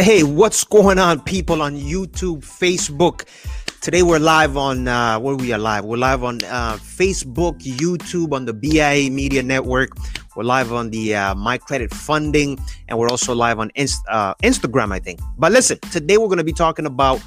[0.00, 3.26] Hey, what's going on, people on YouTube, Facebook?
[3.82, 5.84] Today we're live on uh, where we are live.
[5.84, 9.90] We're live on uh, Facebook, YouTube, on the BIA Media Network.
[10.34, 12.58] We're live on the uh, My Credit Funding,
[12.88, 15.20] and we're also live on Inst- uh, Instagram, I think.
[15.36, 17.20] But listen, today we're going to be talking about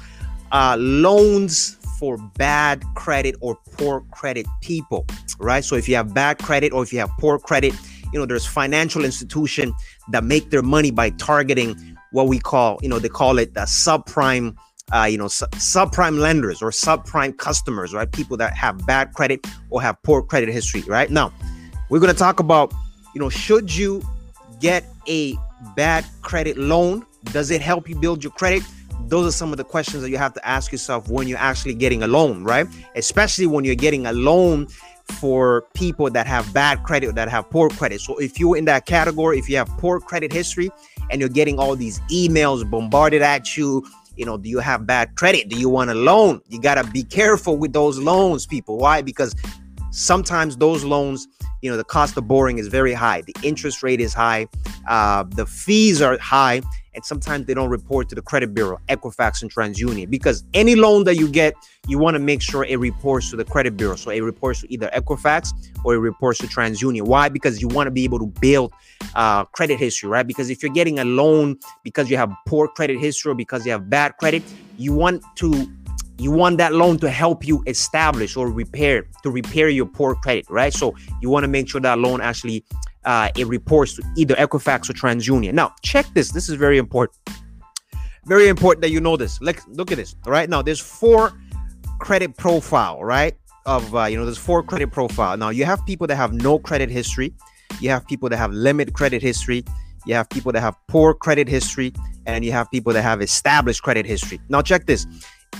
[0.50, 5.06] uh, loans for bad credit or poor credit people,
[5.38, 5.64] right?
[5.64, 7.72] So if you have bad credit or if you have poor credit,
[8.12, 9.72] you know there's financial institution
[10.08, 13.62] that make their money by targeting what we call, you know, they call it the
[13.62, 14.54] subprime,
[14.92, 18.10] uh, you know, su- subprime lenders or subprime customers, right?
[18.12, 21.10] People that have bad credit or have poor credit history, right?
[21.10, 21.32] Now,
[21.90, 22.72] we're going to talk about,
[23.16, 24.00] you know, should you
[24.60, 25.34] get a
[25.74, 27.04] bad credit loan?
[27.32, 28.62] Does it help you build your credit?
[29.08, 31.74] Those are some of the questions that you have to ask yourself when you're actually
[31.74, 32.68] getting a loan, right?
[32.94, 34.68] Especially when you're getting a loan
[35.20, 38.00] for people that have bad credit that have poor credit.
[38.00, 40.70] So if you're in that category, if you have poor credit history
[41.10, 45.16] and you're getting all these emails bombarded at you, you know, do you have bad
[45.16, 45.48] credit?
[45.48, 46.40] Do you want a loan?
[46.48, 48.78] You got to be careful with those loans, people.
[48.78, 49.02] Why?
[49.02, 49.34] Because
[49.90, 51.28] sometimes those loans
[51.62, 54.46] you know the cost of borrowing is very high the interest rate is high
[54.88, 56.60] uh, the fees are high
[56.94, 61.04] and sometimes they don't report to the credit bureau, Equifax and TransUnion, because any loan
[61.04, 61.54] that you get,
[61.86, 63.96] you want to make sure it reports to the credit bureau.
[63.96, 65.52] So it reports to either Equifax
[65.84, 67.02] or it reports to TransUnion.
[67.02, 67.28] Why?
[67.28, 68.72] Because you want to be able to build
[69.14, 70.26] uh, credit history, right?
[70.26, 73.72] Because if you're getting a loan because you have poor credit history or because you
[73.72, 74.42] have bad credit,
[74.78, 75.66] you want to
[76.18, 80.48] you want that loan to help you establish or repair to repair your poor credit,
[80.48, 80.72] right?
[80.72, 82.64] So you want to make sure that loan actually
[83.04, 85.52] uh, it reports to either Equifax or TransUnion.
[85.52, 86.32] Now, check this.
[86.32, 87.18] This is very important.
[88.26, 89.40] Very important that you know this.
[89.40, 90.16] Look, look at this.
[90.26, 91.32] Right now, there's four
[92.00, 93.34] credit profile, right?
[93.66, 95.36] Of uh, you know, there's four credit profile.
[95.36, 97.34] Now, you have people that have no credit history.
[97.80, 99.64] You have people that have limit credit history.
[100.06, 101.92] You have people that have poor credit history,
[102.26, 104.40] and you have people that have established credit history.
[104.48, 105.06] Now, check this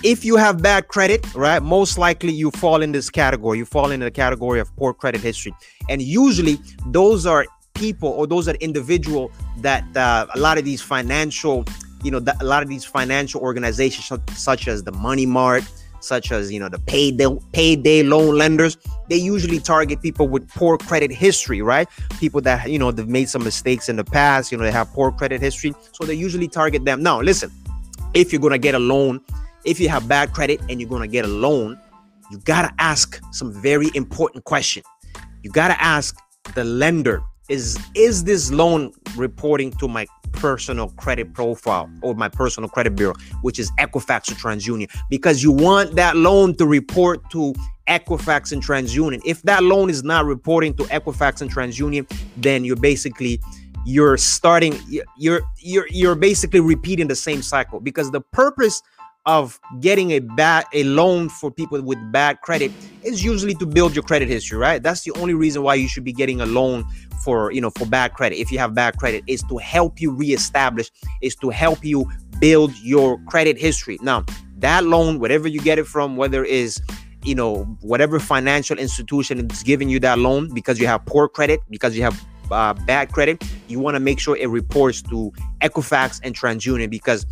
[0.03, 3.59] if you have bad credit, right, most likely you fall in this category.
[3.59, 5.55] You fall in the category of poor credit history.
[5.89, 10.81] And usually those are people or those are individual that uh, a lot of these
[10.81, 11.65] financial,
[12.03, 15.65] you know, a lot of these financial organizations such as the Money Mart,
[16.05, 18.77] such as you know the payday payday loan lenders
[19.09, 21.89] they usually target people with poor credit history right
[22.21, 24.89] people that you know they've made some mistakes in the past you know they have
[24.93, 27.51] poor credit history so they usually target them now listen
[28.13, 29.21] if you're going to get a loan
[29.65, 31.79] if you have bad credit and you're going to get a loan,
[32.31, 34.83] you got to ask some very important question.
[35.43, 36.17] You got to ask
[36.55, 42.69] the lender is is this loan reporting to my personal credit profile or my personal
[42.69, 47.55] credit bureau, which is Equifax or TransUnion, because you want that loan to report to
[47.87, 49.21] Equifax and TransUnion.
[49.25, 53.41] If that loan is not reporting to Equifax and TransUnion, then you're basically
[53.85, 54.79] you're starting
[55.19, 58.83] you're you're you're basically repeating the same cycle because the purpose
[59.27, 62.71] of getting a bad a loan for people with bad credit
[63.03, 64.83] is usually to build your credit history right?
[64.83, 66.85] That's the only reason why you should be getting a loan
[67.25, 68.39] for you know for bad credit.
[68.39, 70.91] If you have bad credit is to help you reestablish
[71.23, 73.99] is to help you build your credit history.
[74.03, 74.25] Now
[74.59, 76.81] that loan whatever you get it from whether is
[77.23, 81.61] you know whatever financial institution is giving you that loan because you have poor credit
[81.71, 85.33] because you have uh, bad credit you want to make sure it reports to
[85.63, 87.25] equifax and transunion because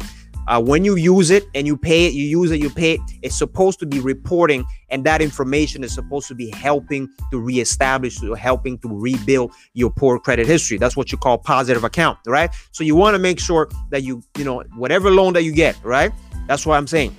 [0.49, 3.01] uh, when you use it and you pay it, you use it, you pay it,
[3.23, 8.23] it's supposed to be reporting, and that information is supposed to be helping to reestablish
[8.23, 10.79] or helping to rebuild your poor credit history.
[10.79, 12.51] That's what you call positive account, right?
[12.73, 15.77] So you want to make sure that you, you know, whatever loan that you get,
[15.85, 16.13] right?
[16.49, 17.15] That's what I'm saying.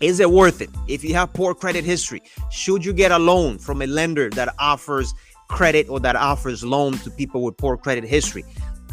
[0.00, 0.70] Is it worth it?
[0.88, 4.54] If you have poor credit history, should you get a loan from a lender that
[4.58, 5.14] offers
[5.48, 8.44] credit or that offers loan to people with poor credit history?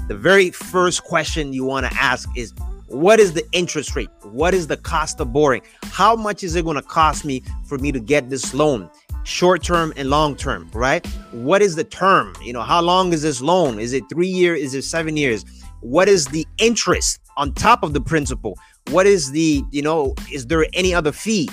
[0.07, 2.53] The very first question you want to ask is
[2.88, 4.10] what is the interest rate?
[4.24, 5.62] What is the cost of borrowing?
[5.84, 8.90] How much is it going to cost me for me to get this loan?
[9.24, 11.06] Short term and long term, right?
[11.32, 12.34] What is the term?
[12.44, 13.80] You know, how long is this loan?
[13.80, 14.59] Is it three years?
[14.59, 15.46] Is it seven years?
[15.80, 18.58] What is the interest on top of the principal?
[18.90, 21.50] What is the, you know, is there any other fee?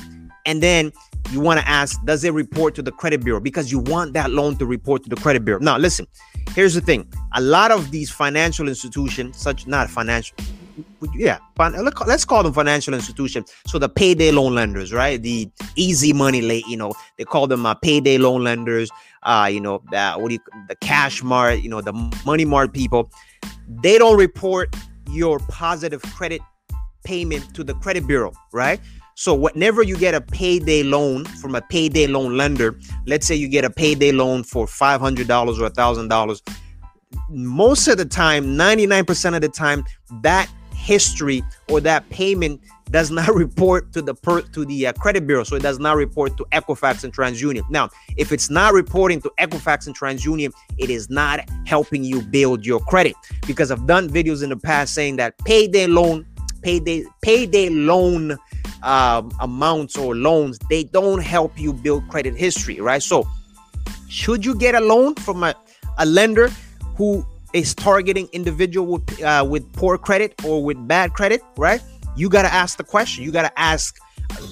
[0.46, 0.92] And then
[1.30, 3.40] you want to ask, does it report to the credit bureau?
[3.40, 5.60] Because you want that loan to report to the credit bureau.
[5.60, 6.06] Now, listen,
[6.54, 10.36] here's the thing a lot of these financial institutions, such not financial,
[11.14, 13.52] yeah, let's call them financial institutions.
[13.66, 15.20] So the payday loan lenders, right?
[15.20, 18.90] The easy money late, you know, they call them uh, payday loan lenders.
[19.22, 21.92] Uh, you know, uh, what do you, the cash mart, you know, the
[22.24, 23.10] money mart people.
[23.82, 24.74] They don't report
[25.10, 26.40] your positive credit
[27.04, 28.80] payment to the credit bureau, right?
[29.14, 33.48] So whenever you get a payday loan from a payday loan lender, let's say you
[33.48, 36.40] get a payday loan for $500 or a $1,000,
[37.28, 39.84] most of the time, 99% of the time,
[40.22, 40.48] that
[40.80, 42.60] history or that payment
[42.90, 45.96] does not report to the per, to the uh, credit bureau so it does not
[45.96, 47.68] report to equifax and transunion.
[47.70, 52.64] Now if it's not reporting to equifax and transunion it is not helping you build
[52.64, 53.14] your credit.
[53.46, 56.26] Because i've done videos in the past saying that payday loan
[56.62, 58.36] payday payday loan
[58.82, 63.02] um, amounts or loans they don't help you build credit history right?
[63.02, 63.28] So
[64.08, 65.54] should you get a loan from a,
[65.98, 66.48] a lender
[66.96, 71.82] who is targeting individual with, uh, with poor credit or with bad credit right?
[72.16, 73.24] You got to ask the question.
[73.24, 73.96] You got to ask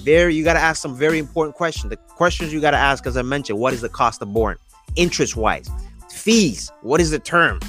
[0.03, 1.89] very you got to ask some very important questions.
[1.89, 4.57] The questions you got to ask as i mentioned what is the cost of borrowing?
[4.95, 5.69] Interest wise
[6.09, 6.71] fees.
[6.81, 7.59] What is the term?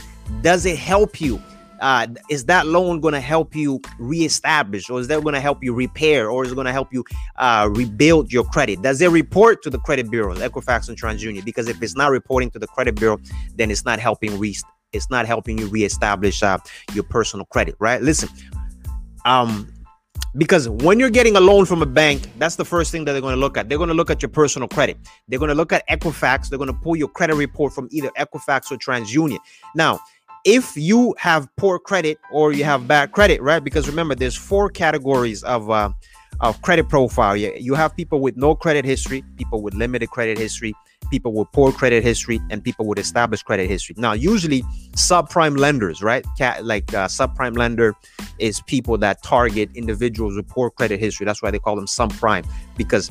[0.43, 1.41] Does it help you?
[1.81, 5.65] Uh, is that loan going to help you reestablish or is that going to help
[5.65, 7.03] you repair or is it going to help you
[7.37, 8.82] uh, rebuild your credit?
[8.82, 11.43] Does it report to the credit bureau equifax and transunion?
[11.43, 13.19] Because if it's not reporting to the credit bureau
[13.56, 14.56] then it's not helping re-
[14.93, 16.59] it's not helping you reestablish uh,
[16.95, 18.03] your personal credit right?
[18.03, 18.29] Listen
[19.25, 19.73] um
[20.37, 23.21] because when you're getting a loan from a bank that's the first thing that they're
[23.21, 23.69] going to look at.
[23.69, 24.97] They're going to look at your personal credit.
[25.29, 26.49] They're going to look at equifax.
[26.49, 29.39] They're going to pull your credit report from either equifax or transunion.
[29.75, 30.01] Now
[30.45, 33.63] if you have poor credit or you have bad credit, right?
[33.63, 35.91] Because remember, there's four categories of uh,
[36.41, 37.37] of credit profile.
[37.37, 40.75] You, you have people with no credit history, people with limited credit history,
[41.11, 43.94] people with poor credit history, and people with established credit history.
[43.99, 44.62] Now, usually
[44.93, 46.25] subprime lenders, right?
[46.62, 47.94] Like uh, subprime lender
[48.38, 51.25] is people that target individuals with poor credit history.
[51.26, 53.11] That's why they call them subprime because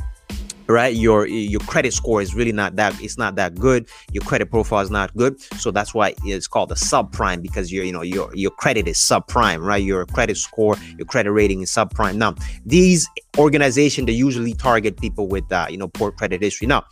[0.70, 0.96] right?
[0.96, 3.88] Your your credit score is really not that it's not that good.
[4.12, 5.42] Your credit profile is not good.
[5.60, 8.98] So that's why it's called a subprime because your you know your your credit is
[8.98, 9.84] subprime right?
[9.84, 12.16] Your credit score your credit rating is subprime.
[12.16, 12.36] Now
[12.66, 13.08] these
[13.38, 16.68] organizations they usually target people with uh, you know poor credit history.
[16.68, 16.86] Now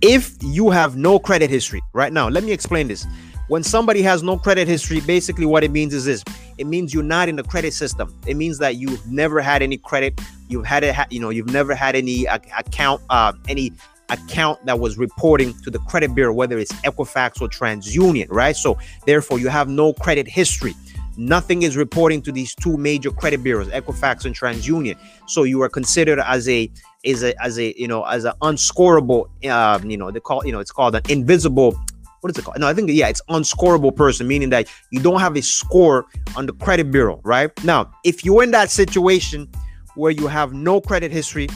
[0.00, 3.04] if you have no credit history right now let me explain this
[3.48, 6.22] when somebody has no credit history, basically what it means is this
[6.58, 8.14] it means you're not in the credit system.
[8.26, 10.20] It means that you've never had any credit.
[10.48, 13.72] You've had it, you know, you've never had any account, uh, any
[14.10, 18.56] account that was reporting to the credit bureau, whether it's Equifax or TransUnion, right?
[18.56, 20.74] So therefore, you have no credit history.
[21.16, 24.96] Nothing is reporting to these two major credit bureaus, Equifax and TransUnion.
[25.26, 26.70] So you are considered as a
[27.04, 30.52] is a as a you know as an unscorable, uh, you know they call you
[30.52, 31.78] know it's called an invisible
[32.20, 32.58] what is it called?
[32.58, 36.06] No, I think yeah, it's unscorable person, meaning that you don't have a score
[36.36, 37.50] on the credit bureau, right?
[37.64, 39.48] Now, if you're in that situation
[39.94, 41.48] where you have no credit history,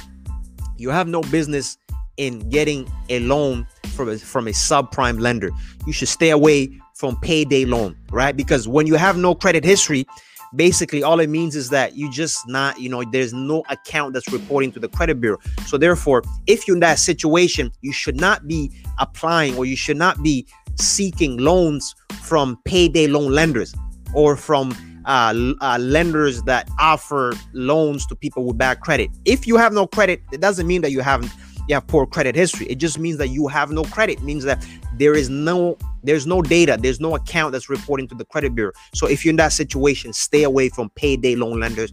[0.77, 1.79] you have no business
[2.17, 5.51] in getting a loan from a, from a subprime lender.
[5.87, 8.37] You should stay away from payday loan, right?
[8.37, 10.07] Because when you have no credit history,
[10.55, 14.31] basically all it means is that you just not you know there's no account that's
[14.33, 18.47] reporting to the credit bureau so therefore if you're in that situation you should not
[18.47, 20.47] be applying or you should not be
[20.77, 23.75] seeking loans from payday loan lenders
[24.15, 29.11] or from uh, uh, lenders that offer loans to people with bad credit.
[29.25, 31.33] If you have no credit, it doesn't mean that you haven't
[31.69, 32.67] you have poor credit history.
[32.67, 34.19] It just means that you have no credit.
[34.19, 34.67] It means that
[34.97, 38.73] there is no there's no data, there's no account that's reporting to the credit bureau.
[38.93, 41.93] So if you're in that situation, stay away from payday loan lenders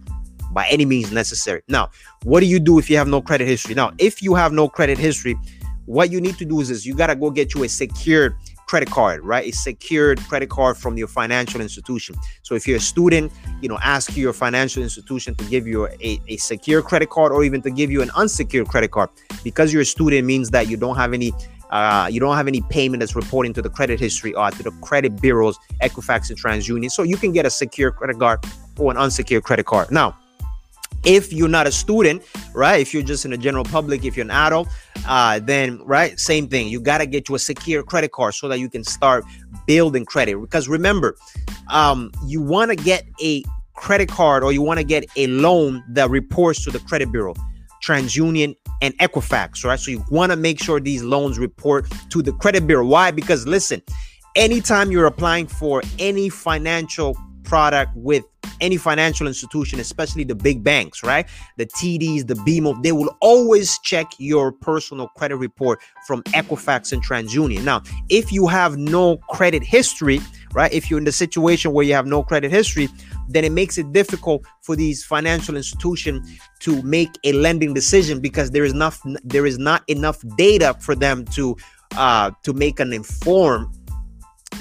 [0.52, 1.62] by any means necessary.
[1.68, 1.90] Now,
[2.24, 3.76] what do you do if you have no credit history?
[3.76, 5.38] Now, if you have no credit history,
[5.86, 8.36] what you need to do is this, you got to go get you a secured
[8.70, 9.48] credit card, right?
[9.48, 12.16] A secured credit card from your financial institution.
[12.44, 16.22] So if you're a student, you know, ask your financial institution to give you a,
[16.28, 19.10] a secure credit card or even to give you an unsecured credit card.
[19.44, 21.34] Because you're a student means that you don't have any
[21.72, 24.72] uh, you don't have any payment that's reporting to the credit history or to the
[24.82, 26.92] credit bureaus, Equifax and TransUnion.
[26.92, 28.44] So you can get a secure credit card
[28.78, 29.92] or an unsecured credit card.
[29.92, 30.18] Now,
[31.04, 32.80] if you're not a student, right?
[32.80, 34.68] If you're just in the general public, if you're an adult,
[35.08, 36.68] uh, then right, same thing.
[36.68, 39.26] You gotta get to a secure credit card so that you can start
[39.66, 40.40] building credit.
[40.40, 41.16] Because remember,
[41.70, 43.44] um, you want to get a
[43.76, 47.34] credit card or you want to get a loan that reports to the credit bureau,
[47.84, 49.80] TransUnion, and Equifax, right?
[49.80, 52.86] So you want to make sure these loans report to the credit bureau.
[52.86, 53.12] Why?
[53.12, 53.82] Because listen,
[54.36, 57.18] anytime you're applying for any financial
[57.50, 58.24] product with
[58.62, 61.28] any financial institution, especially the big banks, right?
[61.58, 67.04] The TDs, the BMO, they will always check your personal credit report from Equifax and
[67.04, 67.64] TransUnion.
[67.64, 70.20] Now, if you have no credit history,
[70.54, 70.72] right?
[70.72, 72.88] If you're in the situation where you have no credit history,
[73.28, 76.30] then it makes it difficult for these financial institutions
[76.60, 80.96] to make a lending decision because there is enough there is not enough data for
[80.96, 81.56] them to
[81.98, 83.68] uh to make an informed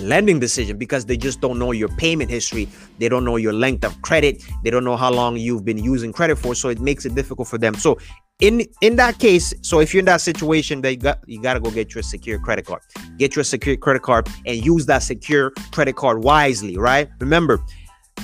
[0.00, 2.68] lending decision because they just don't know your payment history.
[2.99, 4.45] They don't know your length of credit.
[4.62, 7.49] They don't know how long you've been using credit for so it makes it difficult
[7.49, 7.75] for them.
[7.75, 7.99] So
[8.40, 11.61] in in that case so if you're in that situation they got you got to
[11.61, 12.83] go get your secure credit card.
[13.16, 17.09] Get your secure credit card and use that secure credit card wisely right?
[17.21, 17.61] Remember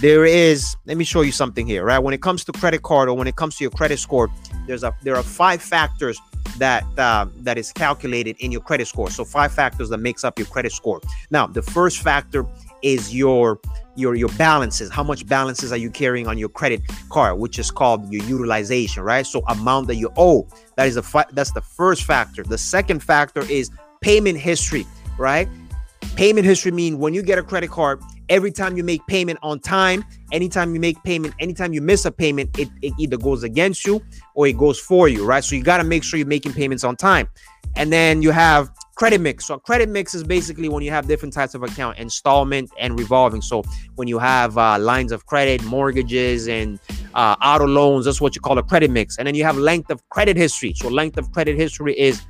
[0.01, 1.99] there is let me show you something here right?
[1.99, 4.31] When it comes to credit card or when it comes to your credit score
[4.69, 6.21] there's a there are five factors
[6.59, 9.11] that uh, that is calculated in your credit score.
[9.11, 11.01] So five factors that makes up your credit score.
[11.31, 12.47] Now the first factor
[12.83, 13.61] is your
[13.97, 14.91] your your balances.
[14.91, 19.03] How much balances are you carrying on your credit card which is called your utilization
[19.03, 19.27] right?
[19.27, 20.47] So amount that you owe.
[20.77, 22.43] That is the fi- that's the first factor.
[22.43, 23.71] The second factor is
[24.01, 24.87] payment history
[25.19, 25.49] right?
[26.17, 29.59] Payment history mean when you get a credit card every time you make payment on
[29.59, 33.87] time anytime you make payment anytime you miss a payment it, it either goes against
[33.87, 34.03] you
[34.35, 35.45] or it goes for you right?
[35.45, 37.29] So you got to make sure you're making payments on time.
[37.77, 39.47] And then you have credit mix.
[39.47, 43.43] So credit mix is basically when you have different types of account installment and revolving.
[43.43, 43.65] So
[43.97, 46.79] when you have uh, lines of credit mortgages and
[47.15, 49.19] uh, auto loans that's what you call a credit mix.
[49.19, 50.75] And then you have length of credit history.
[50.77, 52.23] So length of credit history is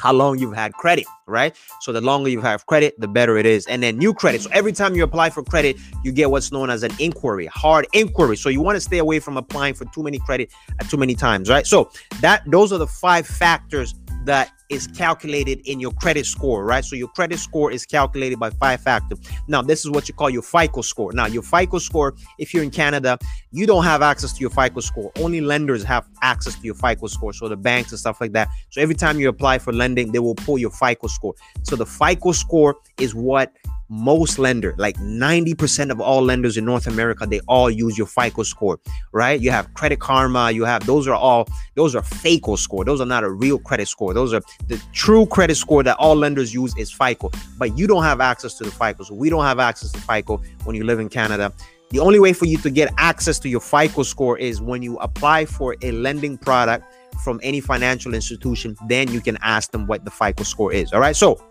[0.00, 1.54] how long you've had credit, right?
[1.80, 3.66] So the longer you have credit, the better it is.
[3.66, 4.40] And then new credit.
[4.40, 7.86] So every time you apply for credit, you get what's known as an inquiry, hard
[7.92, 8.36] inquiry.
[8.36, 11.14] So you want to stay away from applying for too many credit at too many
[11.14, 11.66] times, right?
[11.66, 11.90] So
[12.20, 16.84] that those are the five factors that is calculated in your credit score, right?
[16.84, 19.18] So your credit score is calculated by five factors.
[19.48, 21.12] Now, this is what you call your FICO score.
[21.12, 23.18] Now, your FICO score, if you're in Canada,
[23.50, 25.12] you don't have access to your FICO score.
[25.16, 27.32] Only lenders have access to your FICO score.
[27.32, 28.48] So the banks and stuff like that.
[28.70, 31.34] So every time you apply for lending, they will pull your FICO score.
[31.64, 33.52] So the FICO score is what
[33.90, 38.44] most lender, like 90% of all lenders in North America, they all use your FICO
[38.44, 38.78] score,
[39.12, 39.40] right?
[39.40, 42.84] You have Credit Karma, you have those are all those are FICO score.
[42.84, 44.14] Those are not a real credit score.
[44.14, 47.30] Those are the true credit score that all lenders use is FICO.
[47.58, 49.02] But you don't have access to the FICO.
[49.02, 51.52] So we don't have access to FICO when you live in Canada.
[51.90, 54.96] The only way for you to get access to your FICO score is when you
[54.98, 56.84] apply for a lending product
[57.24, 60.92] from any financial institution, then you can ask them what the FICO score is.
[60.92, 61.16] All right.
[61.16, 61.42] So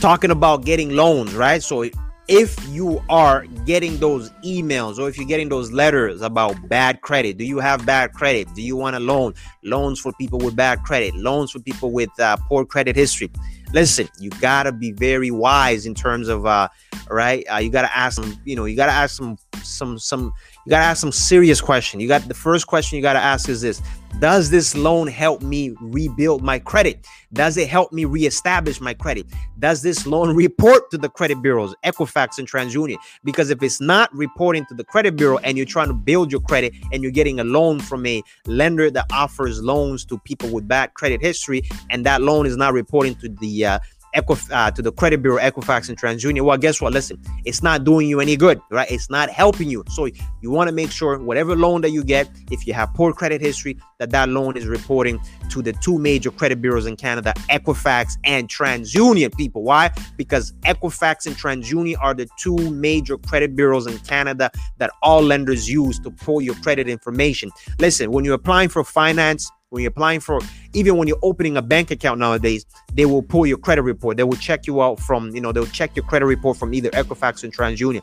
[0.00, 1.62] talking about getting loans, right?
[1.62, 1.84] So
[2.28, 7.38] if you are getting those emails or if you're getting those letters about bad credit,
[7.38, 8.46] do you have bad credit?
[8.54, 9.34] Do you want a loan?
[9.64, 13.30] Loans for people with bad credit, loans for people with uh, poor credit history.
[13.72, 16.68] Listen, you gotta be very wise in terms of, uh,
[17.10, 17.44] right?
[17.52, 20.32] Uh, you gotta ask them, you know, you gotta ask some, some, some,
[20.68, 21.98] you gotta ask some serious question.
[21.98, 23.80] You got the first question you gotta ask is this:
[24.20, 27.06] Does this loan help me rebuild my credit?
[27.32, 29.24] Does it help me reestablish my credit?
[29.58, 32.98] Does this loan report to the credit bureaus, Equifax and TransUnion?
[33.24, 36.42] Because if it's not reporting to the credit bureau and you're trying to build your
[36.42, 40.68] credit and you're getting a loan from a lender that offers loans to people with
[40.68, 43.78] bad credit history, and that loan is not reporting to the uh,
[44.14, 46.42] Equif- uh, to the credit bureau, Equifax and TransUnion.
[46.42, 46.92] Well, guess what?
[46.92, 48.90] Listen, it's not doing you any good, right?
[48.90, 49.84] It's not helping you.
[49.90, 50.08] So
[50.40, 53.40] you want to make sure whatever loan that you get, if you have poor credit
[53.40, 58.16] history, that that loan is reporting to the two major credit bureaus in Canada, Equifax
[58.24, 59.36] and TransUnion.
[59.36, 59.90] People, why?
[60.16, 65.68] Because Equifax and TransUnion are the two major credit bureaus in Canada that all lenders
[65.68, 67.50] use to pull your credit information.
[67.78, 70.40] Listen, when you're applying for finance when you're applying for
[70.72, 74.16] even when you're opening a bank account nowadays they will pull your credit report.
[74.16, 76.90] They will check you out from you know they'll check your credit report from either
[76.90, 78.02] equifax and transunion.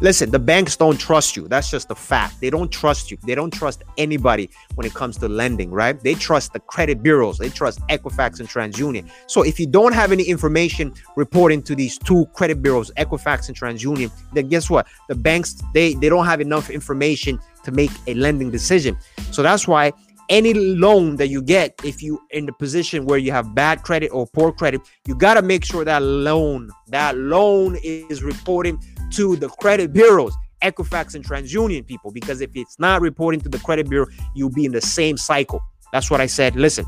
[0.00, 1.48] Listen the banks don't trust you.
[1.48, 2.40] That's just a fact.
[2.40, 3.18] They don't trust you.
[3.24, 5.98] They don't trust anybody when it comes to lending right?
[5.98, 7.38] They trust the credit bureaus.
[7.38, 9.08] They trust equifax and transunion.
[9.26, 13.58] So if you don't have any information reporting to these two credit bureaus equifax and
[13.58, 14.86] transunion then guess what?
[15.08, 18.96] The banks they they don't have enough information to make a lending decision.
[19.30, 19.92] So that's why
[20.28, 24.08] any loan that you get if you in the position where you have bad credit
[24.08, 29.36] or poor credit you got to make sure that loan that loan is reporting to
[29.36, 33.88] the credit bureaus equifax and transunion people because if it's not reporting to the credit
[33.88, 35.60] bureau you'll be in the same cycle.
[35.92, 36.56] That's what i said.
[36.56, 36.86] Listen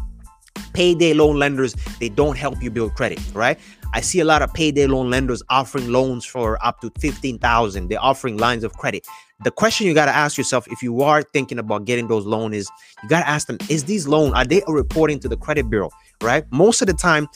[0.73, 3.59] payday loan lenders they don't help you build credit right?
[3.95, 8.03] I see a lot of payday loan lenders offering loans for up to 15000 they're
[8.03, 9.07] offering lines of credit
[9.45, 12.57] the question you got to ask yourself if you are thinking about getting those loans
[12.57, 12.71] is
[13.03, 15.91] you got to ask them is these loan are they reporting to the credit bureau
[16.23, 16.45] right?
[16.51, 17.29] Most of the time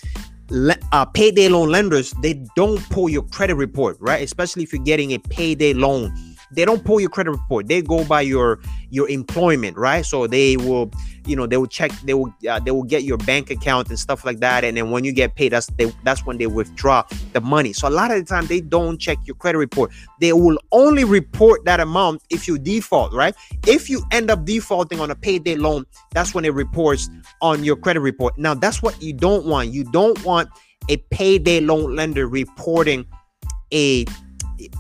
[0.92, 4.23] uh, payday loan lenders they don't pull your credit report right?
[4.23, 6.12] Especially if you're getting a payday loan
[6.54, 7.68] they don't pull your credit report.
[7.68, 10.04] They go by your your employment right?
[10.04, 10.90] So they will
[11.26, 13.99] you know they will check they will uh, they will get your bank account and
[13.99, 14.64] stuff like that.
[14.64, 17.73] And then when you get paid that's they, that's when they withdraw the money.
[17.73, 19.90] So a lot of the time they don't check your credit report.
[20.21, 23.35] They will only report that amount if you default right?
[23.66, 27.09] If you end up defaulting on a payday loan that's when it reports
[27.40, 28.38] on your credit report.
[28.38, 29.71] Now that's what you don't want.
[29.71, 30.49] You don't want
[30.88, 33.06] a payday loan lender reporting
[33.73, 34.04] a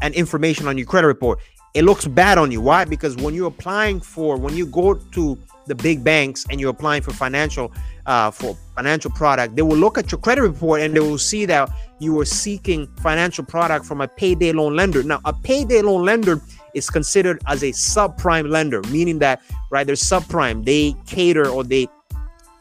[0.02, 1.40] an information on your credit report
[1.74, 2.60] it looks bad on you.
[2.60, 2.84] Why?
[2.84, 7.02] Because when you're applying for, when you go to the big banks and you're applying
[7.02, 7.72] for financial
[8.04, 11.46] uh, for financial product, they will look at your credit report and they will see
[11.46, 15.02] that you are seeking financial product from a payday loan lender.
[15.02, 16.40] Now, a payday loan lender
[16.74, 20.64] is considered as a subprime lender, meaning that right, they're subprime.
[20.64, 21.86] They cater or they,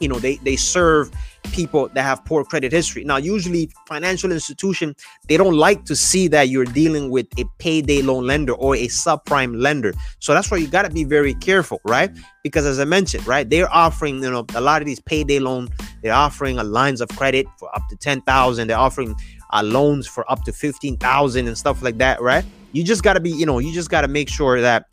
[0.01, 1.12] you know, they they serve
[1.53, 3.03] people that have poor credit history.
[3.03, 4.96] Now, usually financial institution,
[5.27, 8.88] they don't like to see that you're dealing with a payday loan lender or a
[8.88, 9.93] subprime lender.
[10.20, 12.12] So that's why you got to be very careful, right?
[12.43, 15.70] Because as I mentioned, right, they're offering, you know, a lot of these payday loan,
[16.01, 18.67] they're offering a lines of credit for up to 10,000.
[18.67, 19.15] They're offering
[19.51, 22.46] uh, loans for up to 15,000 and stuff like that, right?
[22.72, 24.86] You just got to be, you know, you just got to make sure that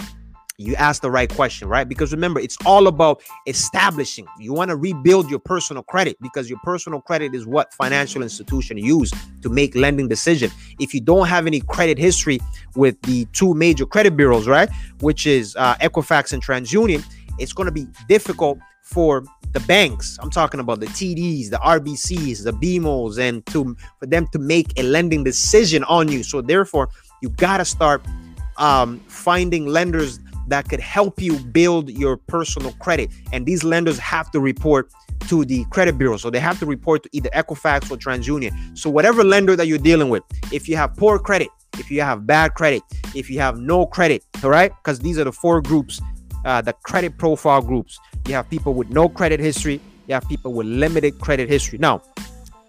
[0.58, 1.88] you ask the right question, right?
[1.88, 4.26] Because remember, it's all about establishing.
[4.40, 8.76] You want to rebuild your personal credit because your personal credit is what financial institution
[8.76, 9.12] use
[9.42, 10.50] to make lending decision.
[10.80, 12.40] If you don't have any credit history
[12.74, 14.68] with the two major credit bureaus, right,
[15.00, 17.04] which is uh, Equifax and TransUnion,
[17.38, 19.22] it's going to be difficult for
[19.52, 20.18] the banks.
[20.20, 24.78] I'm talking about the TDs, the RBCs, the BMOs, and to for them to make
[24.78, 26.24] a lending decision on you.
[26.24, 26.88] So therefore,
[27.22, 28.02] you got to start
[28.56, 33.10] um, finding lenders that could help you build your personal credit.
[33.32, 34.90] And these lenders have to report
[35.28, 36.16] to the credit bureau.
[36.16, 38.76] So they have to report to either Equifax or TransUnion.
[38.76, 42.26] So whatever lender that you're dealing with, if you have poor credit, if you have
[42.26, 42.82] bad credit,
[43.14, 46.00] if you have no credit, all right, because these are the four groups,
[46.44, 47.98] uh, the credit profile groups.
[48.26, 49.80] You have people with no credit history.
[50.06, 51.78] You have people with limited credit history.
[51.78, 52.02] Now,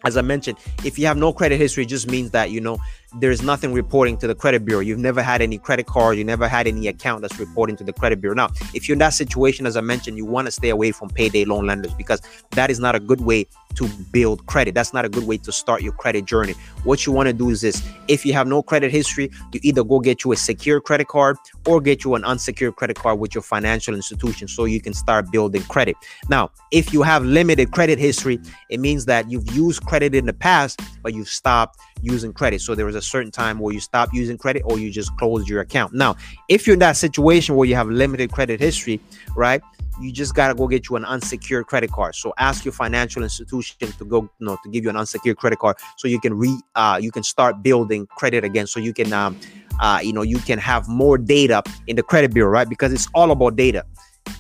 [0.05, 2.77] as I mentioned, if you have no credit history, it just means that you know
[3.15, 4.81] there's nothing reporting to the credit bureau.
[4.81, 7.93] You've never had any credit card, you never had any account that's reporting to the
[7.93, 8.35] credit bureau.
[8.35, 11.09] Now, if you're in that situation, as I mentioned, you want to stay away from
[11.09, 14.75] payday loan lenders because that is not a good way to build credit.
[14.75, 16.53] That's not a good way to start your credit journey.
[16.83, 19.83] What you want to do is this if you have no credit history, you either
[19.83, 21.37] go get you a secure credit card
[21.67, 25.31] or get you an unsecured credit card with your financial institution so you can start
[25.31, 25.95] building credit.
[26.29, 28.39] Now, if you have limited credit history,
[28.69, 32.61] it means that you've used credit in the past, but you've stopped using credit.
[32.61, 35.47] So there was a certain time where you stopped using credit or you just closed
[35.47, 35.93] your account.
[35.93, 36.15] Now,
[36.47, 38.99] if you're in that situation where you have limited credit history,
[39.35, 39.61] right?
[40.01, 42.15] You just gotta go get you an unsecured credit card.
[42.15, 45.59] So ask your financial institution to go, you know, to give you an unsecured credit
[45.59, 48.65] card so you can re uh you can start building credit again.
[48.65, 49.37] So you can um
[49.81, 52.69] uh you know you can have more data in the credit bureau, right?
[52.69, 53.83] Because it's all about data.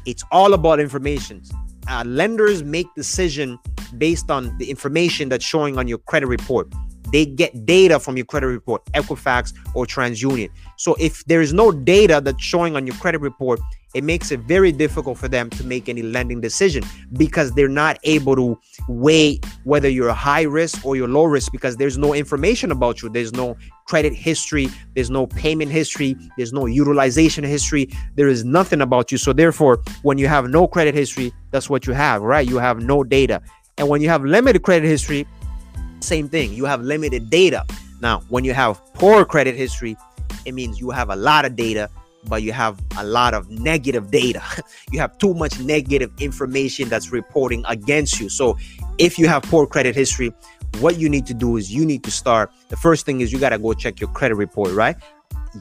[0.05, 1.41] It's all about information.
[1.89, 3.57] Uh, lenders make decision
[3.97, 6.71] based on the information that's showing on your credit report
[7.11, 10.49] they get data from your credit report, Equifax or TransUnion.
[10.77, 13.59] So if there is no data that's showing on your credit report,
[13.95, 17.97] it makes it very difficult for them to make any lending decision because they're not
[18.03, 22.71] able to weigh whether you're high risk or you're low risk because there's no information
[22.71, 23.09] about you.
[23.09, 28.81] There's no credit history, there's no payment history, there's no utilization history, there is nothing
[28.81, 29.17] about you.
[29.17, 32.47] So therefore, when you have no credit history, that's what you have, right?
[32.47, 33.41] You have no data.
[33.79, 35.25] And when you have limited credit history,
[36.03, 36.53] same thing.
[36.53, 37.65] You have limited data.
[38.01, 39.97] Now, when you have poor credit history,
[40.45, 41.89] it means you have a lot of data,
[42.27, 44.41] but you have a lot of negative data.
[44.91, 48.29] you have too much negative information that's reporting against you.
[48.29, 48.57] So,
[48.97, 50.33] if you have poor credit history,
[50.79, 52.51] what you need to do is you need to start.
[52.69, 54.95] The first thing is you got to go check your credit report, right?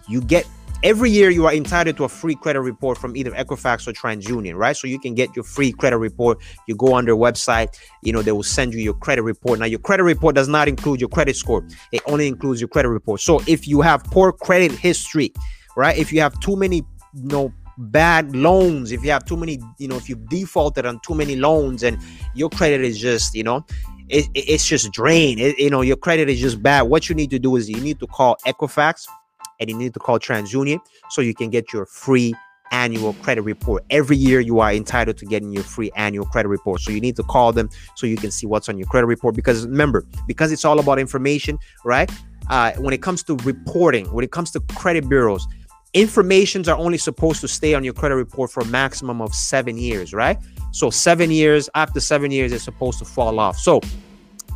[0.08, 0.46] You get
[0.82, 4.54] every year you are entitled to a free credit report from either Equifax or TransUnion,
[4.54, 4.76] right?
[4.76, 6.38] So you can get your free credit report.
[6.66, 9.58] You go on their website, you know, they will send you your credit report.
[9.58, 12.88] Now, your credit report does not include your credit score, it only includes your credit
[12.88, 13.20] report.
[13.20, 15.32] So if you have poor credit history,
[15.76, 15.96] right?
[15.96, 16.76] If you have too many,
[17.14, 21.00] you know, bad loans, if you have too many, you know, if you've defaulted on
[21.00, 21.98] too many loans and
[22.34, 23.64] your credit is just, you know,
[24.08, 25.38] it, it's just drained.
[25.38, 26.82] It, you know, your credit is just bad.
[26.82, 29.06] What you need to do is you need to call Equifax
[29.60, 30.78] and you need to call TransUnion
[31.10, 32.34] so you can get your free
[32.70, 33.84] annual credit report.
[33.90, 36.80] Every year you are entitled to getting your free annual credit report.
[36.80, 39.34] So you need to call them so you can see what's on your credit report
[39.34, 42.10] because remember, because it's all about information, right?
[42.50, 45.46] Uh, when it comes to reporting, when it comes to credit bureaus,
[45.94, 49.76] informations are only supposed to stay on your credit report for a maximum of seven
[49.76, 50.38] years, right?
[50.72, 53.58] So seven years, after seven years, it's supposed to fall off.
[53.58, 53.80] So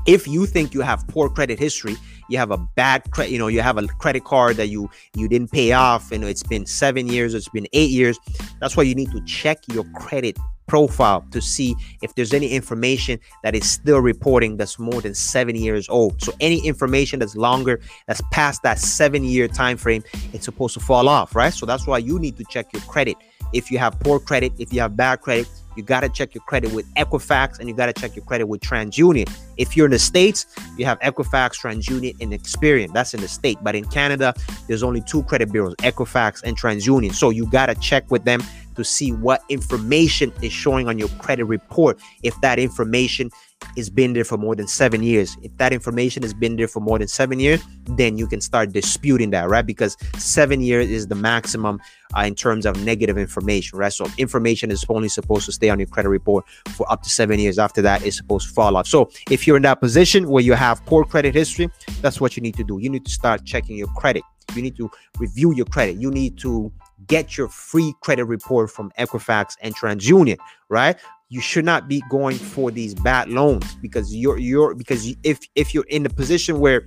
[0.07, 1.97] if you think you have poor credit history
[2.33, 5.29] you have a bad credit you know you have a credit card that you you
[5.29, 8.19] didn't pay off and it's been seven years it's been eight years.
[8.61, 13.19] That's why you need to check your credit profile to see if there's any information
[13.43, 16.23] that is still reporting that's more than seven years old.
[16.23, 20.81] So any information that's longer that's past that seven year time frame it's supposed to
[20.81, 21.53] fall off right?
[21.53, 23.17] So that's why you need to check your credit.
[23.53, 26.43] If you have poor credit, if you have bad credit, you got to check your
[26.45, 29.31] credit with Equifax and you got to check your credit with TransUnion.
[29.57, 32.93] If you're in the States, you have Equifax, TransUnion, and Experian.
[32.93, 33.59] That's in the state.
[33.63, 34.35] But in Canada,
[34.67, 37.15] there's only two credit bureaus, Equifax and TransUnion.
[37.15, 38.43] So you got to check with them
[38.77, 42.01] to see what information is showing on your credit report.
[42.23, 43.31] If that information
[43.77, 45.37] has been there for more than seven years.
[45.43, 48.73] If that information has been there for more than seven years, then you can start
[48.73, 49.65] disputing that, right?
[49.65, 51.81] Because seven years is the maximum
[52.17, 53.93] uh, in terms of negative information, right?
[53.93, 57.39] So information is only supposed to stay on your credit report for up to seven
[57.39, 57.59] years.
[57.59, 58.87] After that, it's supposed to fall off.
[58.87, 61.69] So if you're in that position where you have poor credit history,
[62.01, 62.79] that's what you need to do.
[62.81, 64.23] You need to start checking your credit.
[64.55, 65.97] You need to review your credit.
[65.97, 66.71] You need to
[67.07, 70.37] get your free credit report from Equifax and TransUnion,
[70.69, 70.97] right?
[71.33, 75.73] you should not be going for these bad loans because you're you're because if if
[75.73, 76.85] you're in the position where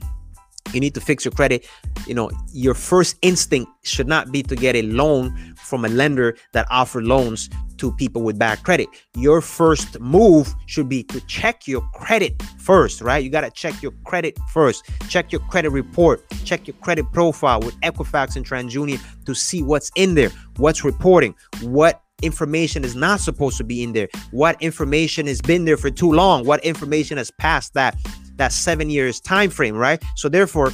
[0.73, 1.67] you need to fix your credit.
[2.08, 6.38] You know your first instinct should not be to get a loan from a lender
[6.54, 8.88] that offer loans to people with bad credit.
[9.15, 13.23] Your first move should be to check your credit first right?
[13.23, 14.89] You got to check your credit first.
[15.10, 16.23] Check your credit report.
[16.43, 21.36] Check your credit profile with equifax and transunion to see what's in there what's reporting
[21.62, 25.89] what information is not supposed to be in there what information has been there for
[25.89, 27.95] too long what information has passed that
[28.36, 30.02] that seven years time frame right?
[30.15, 30.71] So therefore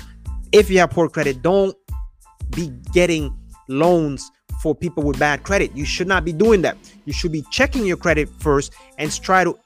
[0.52, 1.76] if you have poor credit don't
[2.52, 3.36] be getting
[3.68, 5.76] loans for people with bad credit.
[5.76, 6.78] You should not be doing that.
[7.06, 9.58] You should be checking your credit first and try to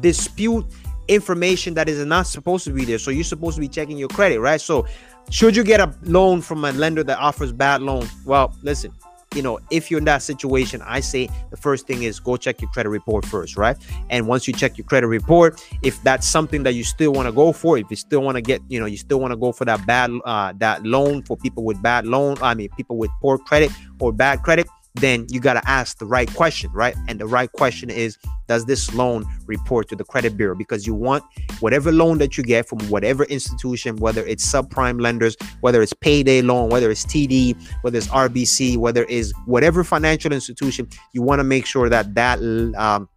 [0.00, 0.66] dispute
[1.08, 2.98] information that is not supposed to be there.
[2.98, 4.60] So you're supposed to be checking your credit right?
[4.60, 4.86] So
[5.30, 8.92] should you get a loan from a lender that offers bad loan well listen
[9.34, 12.60] you know, if you're in that situation, I say the first thing is go check
[12.60, 13.76] your credit report first, right?
[14.10, 17.32] And once you check your credit report, if that's something that you still want to
[17.32, 19.52] go for, if you still want to get, you know, you still want to go
[19.52, 23.10] for that bad uh that loan for people with bad loan, I mean people with
[23.20, 23.70] poor credit
[24.00, 26.94] or bad credit, then you got to ask the right question, right?
[27.08, 30.54] And the right question is Does this loan report to the credit bureau?
[30.54, 31.24] Because you want
[31.60, 36.42] whatever loan that you get from whatever institution, whether it's subprime lenders, whether it's payday
[36.42, 41.44] loan, whether it's TD, whether it's RBC, whether it's whatever financial institution, you want to
[41.44, 42.38] make sure that that
[42.76, 43.08] um,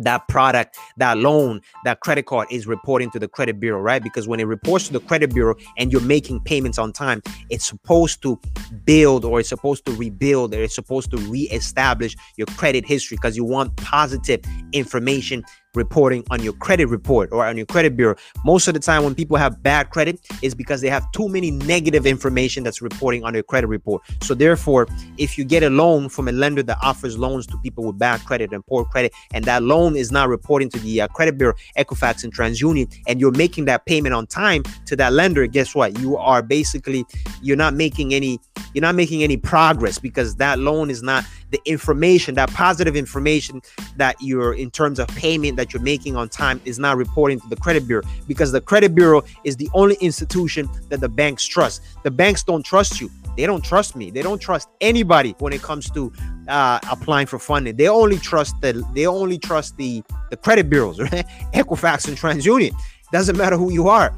[0.00, 4.02] that product, that loan, that credit card is reporting to the credit bureau, right?
[4.02, 7.66] Because when it reports to the credit bureau and you're making payments on time, it's
[7.66, 8.40] supposed to
[8.84, 13.36] build or it's supposed to rebuild or it's supposed to reestablish your credit history because
[13.36, 14.40] you want positive
[14.72, 15.44] information
[15.76, 18.16] reporting on your credit report or on your credit bureau.
[18.44, 21.50] Most of the time, when people have bad credit, is because they have too many
[21.50, 24.02] negative information that's reporting on their credit report.
[24.22, 27.84] So, therefore, if you get a loan from a lender that offers loans to people
[27.84, 31.08] with bad credit and poor credit, and that loan is not reporting to the uh,
[31.08, 35.46] credit bureau, Equifax, and TransUnion, and you're making that payment on time to that lender,
[35.46, 35.98] guess what?
[35.98, 37.04] You are basically
[37.42, 38.40] you're not making any
[38.72, 43.62] you're not making any progress because that loan is not the information, that positive information
[43.96, 47.48] that you're in terms of payment that you're making on time is not reporting to
[47.48, 51.80] the credit bureau because the credit bureau is the only institution that the banks trust.
[52.02, 53.08] The banks don't trust you.
[53.36, 54.10] They don't trust me.
[54.10, 56.12] They don't trust anybody when it comes to
[56.48, 57.76] uh, applying for funding.
[57.76, 61.26] They only trust the they only trust the the credit bureaus, right?
[61.52, 62.74] Equifax and TransUnion.
[63.12, 64.12] Doesn't matter who you are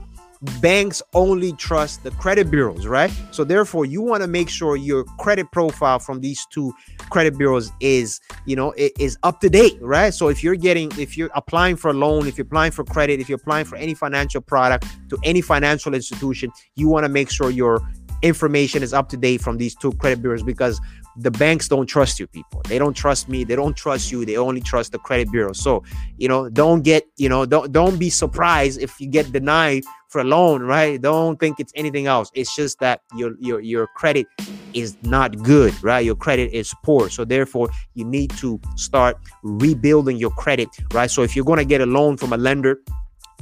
[0.61, 3.11] banks only trust the credit bureaus, right?
[3.31, 6.73] So therefore, you want to make sure your credit profile from these two
[7.11, 10.13] credit bureaus is, you know, is up to date, right?
[10.13, 13.21] So if you're getting, if you're applying for a loan, if you're applying for credit,
[13.21, 17.31] if you're applying for any financial product to any financial institution, you want to make
[17.31, 17.81] sure your
[18.23, 20.81] information is up to date from these two credit bureaus because
[21.19, 24.37] the banks don't trust you people they don't trust me they don't trust you they
[24.37, 25.83] only trust the credit bureau so
[26.19, 29.83] you know don't get you know don't don't be surprised if you get denied
[30.17, 30.99] for a loan right?
[31.01, 32.31] Don't think it's anything else.
[32.33, 34.27] It's just that your your your credit
[34.73, 36.05] is not good right?
[36.05, 37.11] Your credit is poor.
[37.11, 41.11] So therefore you need to start rebuilding your credit right?
[41.11, 42.79] So if you're going to get a loan from a lender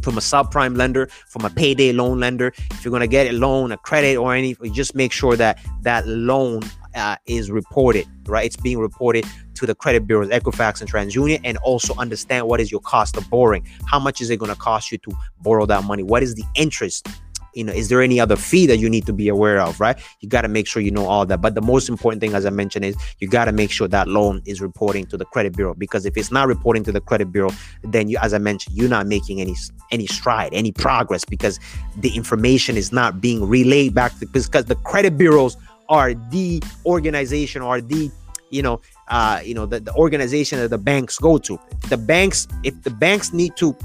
[0.02, 2.48] from a subprime lender, from a payday loan lender.
[2.72, 5.58] If you're going to get a loan, a credit, or any, just make sure that
[5.80, 6.60] that loan
[6.94, 8.46] uh, is reported, right?
[8.46, 12.70] It's being reported to the credit bureaus, Equifax and TransUnion, and also understand what is
[12.70, 13.66] your cost of borrowing.
[13.86, 16.02] How much is it going to cost you to borrow that money?
[16.02, 17.08] What is the interest?
[17.54, 19.96] You know, is there any other fee that you need to be aware of, right?
[20.20, 21.40] You got to make sure you know all that.
[21.40, 24.08] But the most important thing, as I mentioned, is you got to make sure that
[24.08, 27.30] loan is reporting to the credit bureau because if it's not reporting to the credit
[27.30, 27.50] bureau,
[27.84, 29.54] then you, as I mentioned, you're not making any
[29.92, 31.60] any stride, any progress because
[31.98, 35.56] the information is not being relayed back to because the credit bureaus
[35.88, 38.10] are the organization or the
[38.50, 42.46] you know uh you know the, the organization that the banks go to the banks
[42.62, 43.76] if the banks need to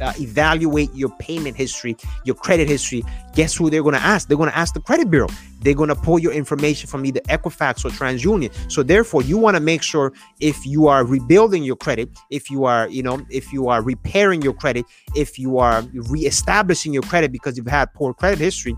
[0.00, 3.02] uh, evaluate your payment history, your credit history,
[3.34, 4.28] guess who they're going to ask?
[4.28, 5.28] They're going to ask the credit bureau.
[5.60, 8.52] They're going to pull your information from either Equifax or TransUnion.
[8.70, 12.64] So therefore, you want to make sure if you are rebuilding your credit, if you
[12.64, 17.32] are, you know, if you are repairing your credit, if you are reestablishing your credit
[17.32, 18.76] because you've had poor credit history,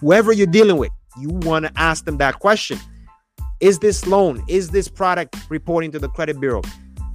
[0.00, 2.78] whoever you're dealing with, you want to ask them that question.
[3.60, 6.62] Is this loan, is this product reporting to the credit bureau?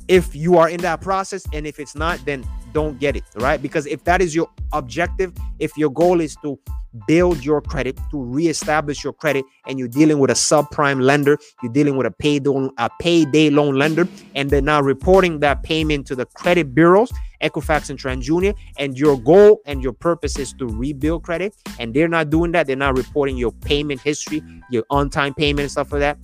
[0.08, 3.62] If you are in that process and if it's not, then don't get it, right?
[3.62, 6.60] Because if that is your objective, if your goal is to
[7.08, 11.71] build your credit, to reestablish your credit, and you're dealing with a subprime lender, you're
[11.71, 16.15] dealing with a payday, a payday loan lender, and they're now reporting that payment to
[16.15, 21.23] the credit bureaus, Equifax and TransUnion, and your goal and your purpose is to rebuild
[21.23, 25.62] credit, and they're not doing that, they're not reporting your payment history, your on-time payment
[25.62, 26.17] and stuff like that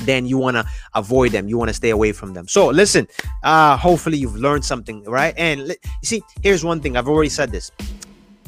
[0.00, 1.48] then you want to avoid them.
[1.48, 2.48] You want to stay away from them.
[2.48, 3.06] So listen,
[3.42, 5.34] uh, hopefully you've learned something, right?
[5.36, 7.70] And you see, here's one thing I've already said this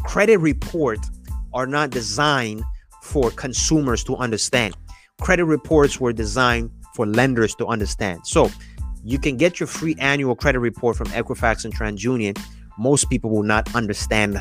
[0.05, 1.11] credit reports
[1.53, 2.63] are not designed
[3.03, 4.77] for consumers to understand.
[5.21, 8.27] Credit reports were designed for lenders to understand.
[8.27, 8.51] So
[9.05, 12.39] you can get your free annual credit report from Equifax and TransUnion.
[12.79, 14.41] Most people will not understand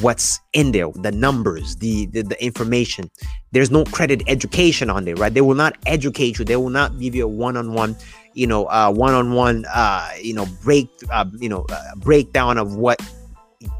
[0.00, 3.10] what's in there the numbers the, the, the information.
[3.52, 5.32] There's no credit education on there right?
[5.32, 6.44] They will not educate you.
[6.44, 7.96] They will not give you a one-on-one
[8.34, 13.00] you know uh one-on-one uh you know break uh, you know uh, breakdown of what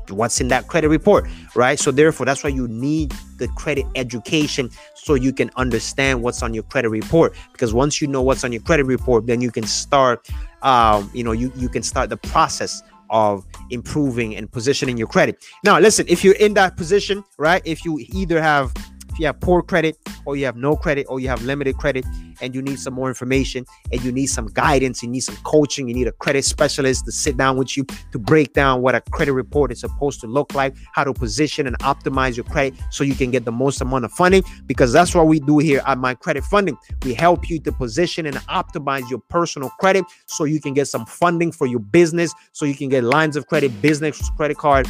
[0.08, 1.78] what's in that credit report right?
[1.78, 6.54] So therefore that's why you need the credit education so you can understand what's on
[6.54, 7.34] your credit report.
[7.52, 10.26] Because once you know what's on your credit report then you can start
[10.62, 15.44] um you know you you can start the process of improving and positioning your credit.
[15.64, 17.62] Now, listen, if you're in that position, right?
[17.64, 18.72] If you either have
[19.18, 22.04] you have poor credit or you have no credit or you have limited credit
[22.40, 25.88] and you need some more information and you need some guidance, you need some coaching,
[25.88, 29.00] you need a credit specialist to sit down with you to break down what a
[29.00, 33.04] credit report is supposed to look like, how to position and optimize your credit so
[33.04, 35.98] you can get the most amount of funding because that's what we do here at
[35.98, 36.76] My Credit Funding.
[37.04, 41.06] We help you to position and optimize your personal credit so you can get some
[41.06, 44.86] funding for your business, so you can get lines of credit, business credit card,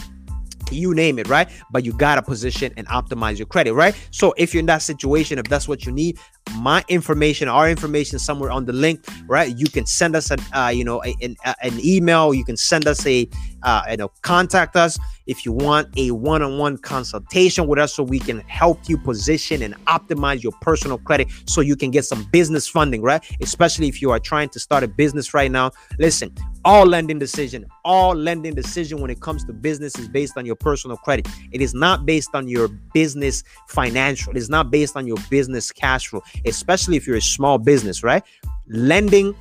[0.72, 1.48] you name it, right?
[1.70, 3.94] But you gotta position and optimize your credit, right?
[4.10, 6.18] So if you're in that situation, if that's what you need,
[6.56, 9.56] my information, our information somewhere on the link, right?
[9.56, 12.32] You can send us an, uh, you know, an, an email.
[12.32, 13.28] You can send us a,
[13.62, 18.18] uh, you know, contact us if you want a one-on-one consultation with us, so we
[18.18, 22.66] can help you position and optimize your personal credit, so you can get some business
[22.66, 23.22] funding, right?
[23.42, 25.70] Especially if you are trying to start a business right now.
[25.98, 26.34] Listen,
[26.68, 30.54] all lending decision, all lending decision when it comes to business is based on your
[30.54, 31.26] personal credit.
[31.50, 34.32] It is not based on your business financial.
[34.32, 38.02] It is not based on your business cash flow especially if you're a small business,
[38.02, 38.22] right?
[38.68, 39.34] Lending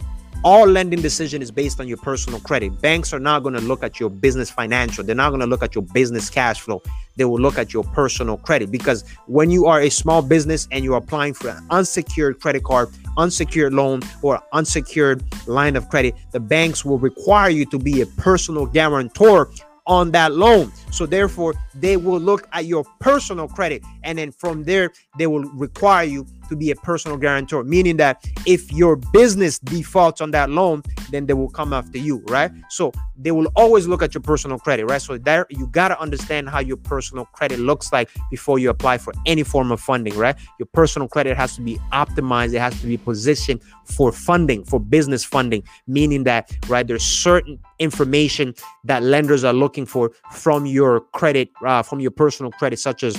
[0.43, 2.79] all lending decision is based on your personal credit.
[2.79, 5.03] Banks are not going to look at your business financial.
[5.03, 6.81] They're not going to look at your business cash flow.
[7.15, 10.85] They will look at your personal credit because when you are a small business and
[10.85, 16.39] you're applying for an unsecured credit card, unsecured loan, or unsecured line of credit, the
[16.39, 19.49] banks will require you to be a personal guarantor
[19.87, 20.71] on that loan.
[20.91, 25.43] So therefore, they will look at your personal credit and then from there they will
[25.43, 30.49] require you to be a personal guarantor, meaning that if your business defaults on that
[30.49, 32.51] loan, then they will come after you, right?
[32.69, 35.01] So they will always look at your personal credit, right?
[35.01, 38.97] So there you got to understand how your personal credit looks like before you apply
[38.97, 40.35] for any form of funding, right?
[40.59, 44.79] Your personal credit has to be optimized, it has to be positioned for funding, for
[44.79, 51.01] business funding, meaning that, right, there's certain information that lenders are looking for from your
[51.13, 53.15] credit, uh, from your personal credit, such as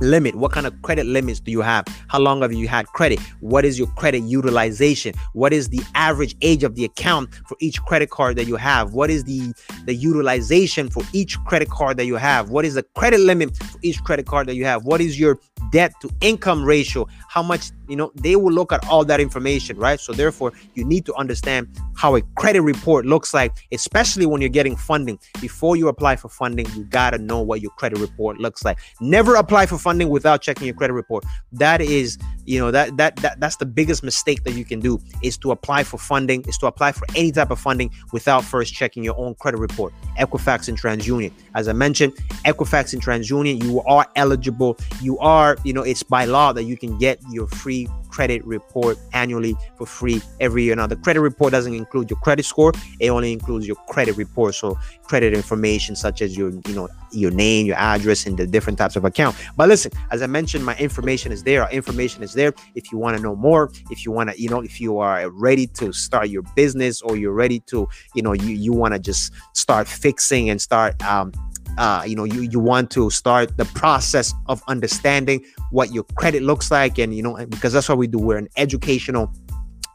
[0.00, 0.34] limit?
[0.34, 1.84] What kind of credit limits do you have?
[2.08, 3.20] How long have you had credit?
[3.40, 5.14] What is your credit utilization?
[5.32, 8.92] What is the average age of the account for each credit card that you have?
[8.92, 9.52] What is the
[9.84, 12.50] the utilization for each credit card that you have?
[12.50, 14.84] What is the credit limit for each credit card that you have?
[14.84, 15.38] What is your
[15.72, 17.06] debt to income ratio?
[17.28, 20.00] How much you know they will look at all that information right?
[20.00, 24.50] So therefore you need to understand how a credit report looks like especially when you're
[24.50, 25.18] getting funding.
[25.40, 28.78] Before you apply for funding you got to know what your credit report looks like.
[29.00, 31.24] Never apply for funding without checking your credit report.
[31.52, 34.98] That is you know that that, that that's the biggest mistake that you can do
[35.22, 38.74] is to apply for funding is to apply for any type of funding without first
[38.74, 39.92] checking your own credit report.
[40.18, 41.32] Equifax and transunion.
[41.54, 44.78] As i mentioned equifax and transunion you are eligible.
[45.00, 47.77] You are you know it's by law that you can get your free
[48.08, 50.76] credit report annually for free every year.
[50.76, 54.54] Now, the credit report doesn't include your credit score; it only includes your credit report.
[54.54, 58.78] So, credit information such as your, you know, your name, your address, and the different
[58.78, 59.36] types of account.
[59.56, 61.62] But listen, as I mentioned, my information is there.
[61.64, 62.52] Our information is there.
[62.74, 65.28] If you want to know more, if you want to, you know, if you are
[65.30, 69.00] ready to start your business or you're ready to, you know, you you want to
[69.00, 71.32] just start fixing and start um,
[71.78, 76.42] uh, you know you you want to start the process of understanding what your credit
[76.42, 78.18] looks like and you know because that's what we do.
[78.18, 79.32] We're an educational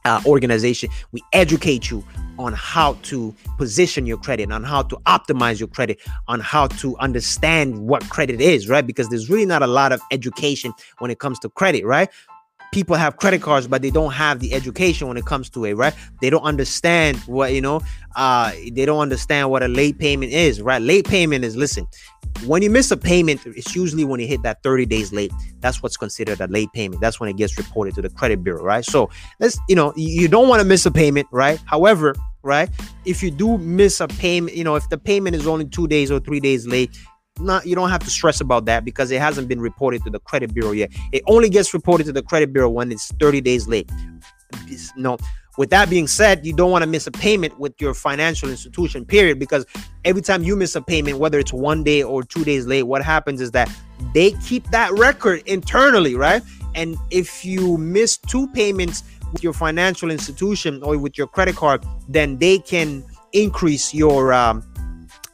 [0.06, 0.90] uh, organization.
[1.12, 2.04] We educate you
[2.40, 6.98] on how to position your credit on how to optimize your credit on how to
[6.98, 8.86] understand what credit is right?
[8.88, 12.10] Because there's really not a lot of education when it comes to credit right
[12.74, 15.76] people have credit cards but they don't have the education when it comes to it
[15.76, 15.94] right?
[16.22, 17.82] They don't understand what you know
[18.16, 20.82] uh they don't understand what a late payment is right?
[20.82, 21.88] Late payment is listen
[22.46, 25.32] when you miss a payment it's usually when you hit that 30 days late.
[25.60, 27.00] That's what's considered a late payment.
[27.00, 28.84] That's when it gets reported to the credit bureau right?
[28.84, 29.10] So
[29.40, 31.60] let's you know you don't want to miss a payment right?
[31.66, 32.70] However right
[33.06, 36.12] if you do miss a payment you know if the payment is only two days
[36.12, 36.92] or three days late
[37.40, 40.20] not you don't have to stress about that because it hasn't been reported to the
[40.20, 40.92] credit bureau yet.
[41.12, 43.90] It only gets reported to the credit bureau when it's 30 days late.
[44.96, 45.18] No,
[45.58, 49.06] with that being said, you don't want to miss a payment with your financial institution,
[49.06, 49.66] period, because
[50.04, 53.04] every time you miss a payment, whether it's one day or two days late, what
[53.04, 53.70] happens is that
[54.14, 56.42] they keep that record internally, right?
[56.76, 61.86] And if you miss two payments with your financial institution or with your credit card,
[62.10, 64.64] then they can increase your um,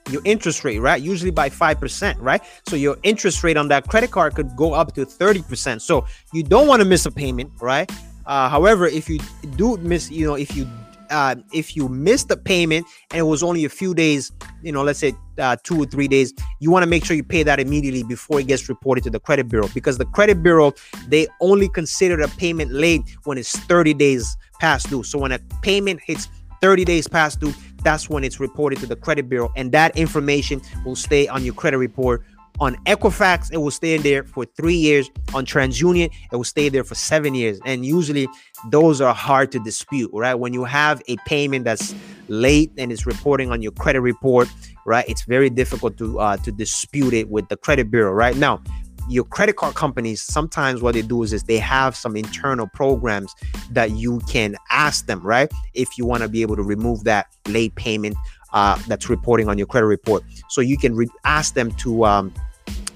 [0.10, 1.02] your interest rate, right?
[1.02, 2.41] Usually by 5%, right?
[2.67, 5.82] So your interest rate on that credit card could go up to 30%.
[5.82, 7.89] So you don't want to miss a payment, right?
[8.26, 9.19] Uh, however, if you
[9.56, 10.67] do miss, you know, if you
[11.10, 14.84] uh, if you miss the payment and it was only a few days, you know,
[14.84, 17.60] let's say uh, two or three days, you want to make sure you pay that
[17.60, 20.74] immediately before it gets reported to the credit bureau because the credit bureau
[21.08, 25.04] they only consider a payment late when it's 30 days past due.
[25.04, 26.28] So when a payment hits
[26.62, 29.52] 30 days past due, that's when it's reported to the credit bureau.
[29.56, 32.24] And that information will stay on your credit report.
[32.60, 35.10] On Equifax, it will stay in there for three years.
[35.34, 37.60] On TransUnion, it will stay there for seven years.
[37.65, 38.28] And usually
[38.70, 40.36] those are hard to dispute, right?
[40.36, 41.96] When you have a payment that's
[42.28, 44.50] late and it's reporting on your credit report,
[44.86, 45.06] right?
[45.08, 48.36] It's very difficult to uh, to dispute it with the credit bureau, right?
[48.36, 48.62] Now,
[49.10, 53.34] your credit card companies sometimes what they do is, is they have some internal programs
[53.72, 55.52] that you can ask them right?
[55.74, 58.15] If you want to be able to remove that late payment
[58.54, 60.24] uh, that's reporting on your credit report.
[60.50, 62.34] So you can re- ask them to um,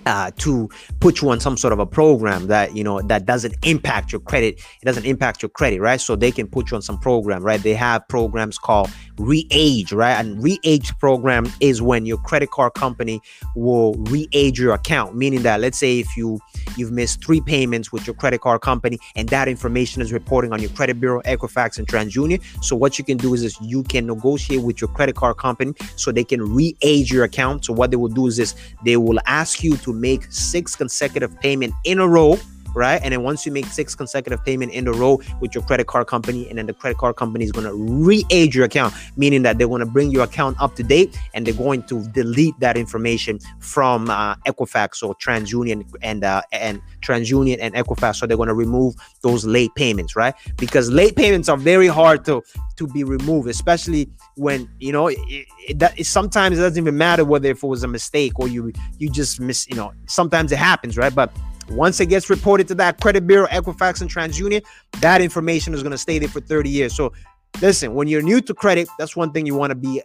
[0.06, 3.56] uh, to put you on some sort of a program that you know that doesn't
[3.64, 4.60] impact your credit.
[4.82, 6.00] It doesn't impact your credit right?
[6.00, 7.62] So they can put you on some program right?
[7.62, 10.14] They have programs called re-age right?
[10.14, 13.22] And re-age program is when your credit card company
[13.56, 16.40] will re-age your account meaning that let's say if you
[16.78, 20.62] you've missed three payments with your credit card company and that information is reporting on
[20.62, 22.42] your credit bureau equifax and transunion.
[22.64, 25.74] So what you can do is, is you can negotiate with your credit card company
[25.96, 27.66] so they can re-age your account.
[27.66, 31.40] So what they will do is this they will ask you to make six consecutive
[31.40, 32.38] payment in a row
[32.74, 33.02] right?
[33.04, 36.08] And then once you make six consecutive payment in a row with your credit card
[36.08, 39.58] company, and then the credit card company is going to re-age your account, meaning that
[39.58, 42.78] they're going to bring your account up to date, and they're going to delete that
[42.78, 48.18] information from uh, Equifax or TransUnion and uh, and TransUnion and Equifax.
[48.18, 50.34] So they're going to remove those late payments, right?
[50.58, 52.42] Because late payments are very hard to
[52.78, 56.98] to be removed, especially when you know it, it, that it, sometimes it doesn't even
[56.98, 60.52] matter whether if it was a mistake or you you just miss you know sometimes
[60.52, 61.32] it happens right but
[61.70, 64.64] once it gets reported to that credit bureau equifax and transunion
[65.02, 66.96] that information is going to stay there for 30 years.
[66.96, 67.14] So
[67.62, 70.02] listen when you're new to credit that's one thing you want to be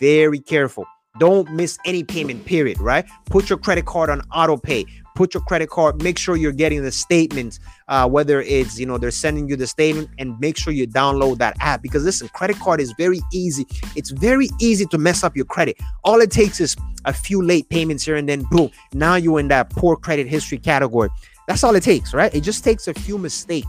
[0.00, 0.84] very careful.
[1.18, 3.06] Don't miss any payment period right?
[3.26, 4.84] Put your credit card on auto pay
[5.16, 8.98] put your credit card make sure you're getting the statements uh, whether it's you know
[8.98, 11.82] they're sending you the statement and make sure you download that app.
[11.82, 13.66] Because listen credit card is very easy.
[13.94, 15.78] It's very easy to mess up your credit.
[16.04, 19.48] All it takes is a few late payments here and then boom now you're in
[19.48, 21.08] that poor credit history category.
[21.46, 22.34] That's all it takes right?
[22.34, 23.68] It just takes a few mistakes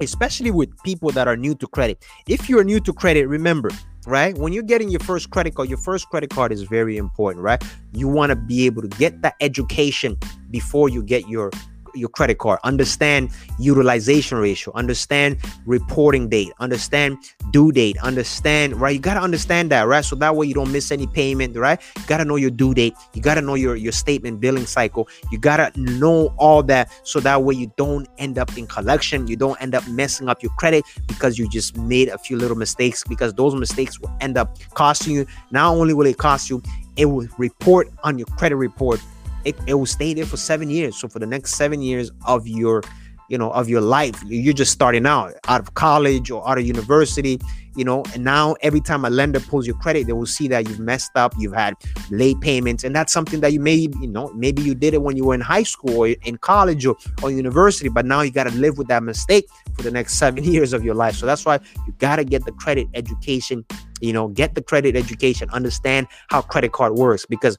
[0.00, 2.04] especially with people that are new to credit.
[2.26, 3.70] If you're new to credit remember
[4.08, 4.36] right?
[4.36, 7.62] When you're getting your first credit card, your first credit card is very important, right?
[7.92, 10.16] You want to be able to get that education
[10.50, 11.50] before you get your
[11.94, 12.58] your credit card.
[12.64, 14.72] Understand utilization ratio.
[14.74, 16.52] Understand reporting date.
[16.60, 17.18] Understand
[17.50, 17.96] due date.
[17.98, 18.94] Understand right?
[18.94, 20.04] You got to understand that right?
[20.04, 21.80] So that way you don't miss any payment right?
[21.96, 22.94] You got to know your due date.
[23.14, 25.08] You got to know your your statement billing cycle.
[25.30, 29.26] You got to know all that so that way you don't end up in collection.
[29.26, 32.56] You don't end up messing up your credit because you just made a few little
[32.56, 35.26] mistakes because those mistakes will end up costing you.
[35.50, 36.62] Not only will it cost you
[36.98, 39.00] it will report on your credit report
[39.48, 40.96] it, it will stay there for seven years.
[40.96, 42.82] So for the next seven years of your
[43.28, 46.66] you know of your life you're just starting out out of college or out of
[46.66, 47.38] university
[47.76, 50.66] you know and now every time a lender pulls your credit they will see that
[50.66, 51.74] you've messed up you've had
[52.10, 55.14] late payments and that's something that you may you know maybe you did it when
[55.14, 58.44] you were in high school or in college or, or university but now you got
[58.44, 61.44] to live with that mistake for the next seven years of your life so that's
[61.44, 63.62] why you got to get the credit education
[64.00, 67.58] you know get the credit education understand how credit card works because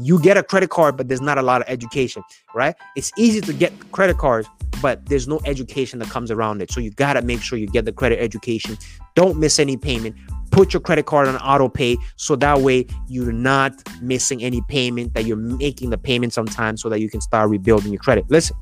[0.00, 2.22] you get a credit card, but there's not a lot of education,
[2.54, 2.74] right?
[2.96, 4.48] It's easy to get credit cards,
[4.82, 6.70] but there's no education that comes around it.
[6.70, 8.76] So you got to make sure you get the credit education.
[9.14, 10.16] Don't miss any payment.
[10.50, 15.14] Put your credit card on auto pay so that way you're not missing any payment,
[15.14, 18.24] that you're making the payments on time so that you can start rebuilding your credit.
[18.30, 18.56] Listen,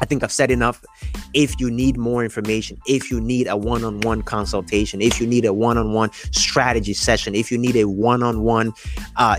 [0.00, 0.82] I think I've said enough.
[1.32, 5.26] If you need more information, if you need a one on one consultation, if you
[5.26, 8.72] need a one on one strategy session, if you need a one on one,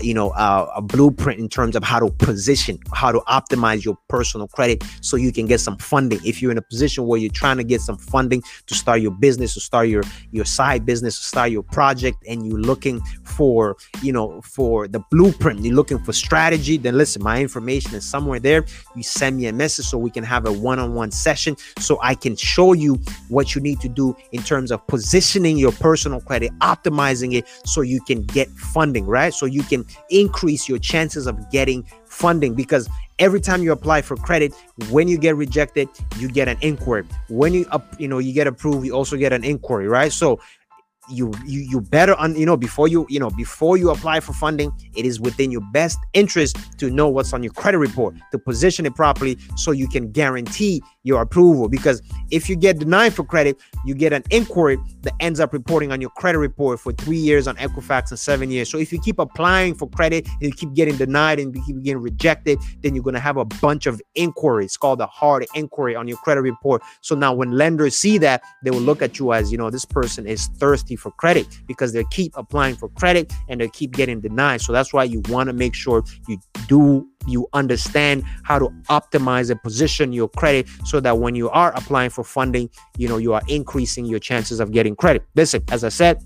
[0.02, 3.96] you know, uh, a blueprint in terms of how to position, how to optimize your
[4.08, 6.20] personal credit so you can get some funding.
[6.24, 9.12] If you're in a position where you're trying to get some funding to start your
[9.12, 13.76] business, to start your your side business, to start your project, and you're looking for,
[14.02, 18.40] you know, for the blueprint, you're looking for strategy, then listen, my information is somewhere
[18.40, 18.66] there.
[18.94, 22.36] You send me a message so we can have a one-on-one session so I can
[22.36, 27.34] show you what you need to do in terms of positioning your personal credit, optimizing
[27.34, 29.32] it so you can get funding, right?
[29.32, 34.16] So you can increase your chances of getting funding because every time you apply for
[34.16, 34.52] credit
[34.90, 38.46] when you get rejected you get an inquiry when you up you know you get
[38.46, 40.38] approved you also get an inquiry right so
[41.08, 44.32] you you you better on you know before you you know before you apply for
[44.32, 48.38] funding it is within your best interest to know what's on your credit report to
[48.38, 51.68] position it properly so you can guarantee your approval.
[51.68, 55.92] Because if you get denied for credit you get an inquiry that ends up reporting
[55.92, 58.68] on your credit report for three years on equifax and seven years.
[58.68, 61.82] So if you keep applying for credit and you keep getting denied and you keep
[61.82, 64.76] getting rejected then you're going to have a bunch of inquiries.
[64.76, 66.82] Called a hard inquiry on your credit report.
[67.00, 69.84] So now when lenders see that they will look at you as you know this
[69.84, 74.20] person is thirsty for credit because they keep applying for credit and they keep getting
[74.20, 74.60] denied.
[74.60, 79.50] So that's why you want to make sure you do you understand how to optimize
[79.50, 83.32] and position your credit so that when you are applying for funding, you know, you
[83.32, 85.24] are increasing your chances of getting credit.
[85.34, 86.22] Listen, as I said,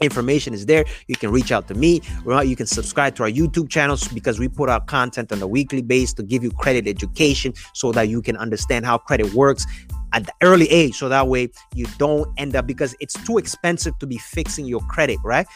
[0.00, 2.00] information is there you can reach out to me
[2.44, 5.82] you can subscribe to our youtube channels because we put out content on a weekly
[5.82, 9.66] basis to give you credit education so that you can understand how credit works
[10.12, 13.98] at the early age so that way you don't end up because it's too expensive
[13.98, 15.46] to be fixing your credit right?